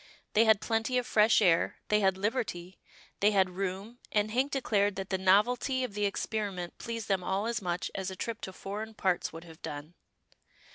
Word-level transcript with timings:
They 0.33 0.45
had 0.45 0.61
plenty 0.61 0.97
of 0.97 1.05
fresh 1.05 1.43
air, 1.43 1.77
they 1.89 1.99
had 1.99 2.17
liberty, 2.17 2.79
they 3.19 3.29
had 3.29 3.51
room, 3.51 3.99
and 4.11 4.31
Hank 4.31 4.51
declared 4.51 4.95
that 4.95 5.11
the 5.11 5.17
novelty 5.19 5.83
of 5.83 5.93
the 5.93 6.05
experiment 6.05 6.79
pleased 6.79 7.07
them 7.07 7.23
all 7.23 7.45
as 7.45 7.61
much 7.61 7.91
as 7.93 8.09
a 8.09 8.15
trip 8.15 8.41
to 8.41 8.51
foreign 8.51 8.95
parts 8.95 9.31
would 9.31 9.43
have 9.43 9.61
done. 9.61 9.93